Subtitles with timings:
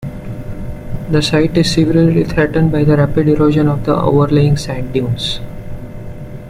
[1.11, 5.39] The site is severely threatened by the rapid erosion of the overlying sand dunes.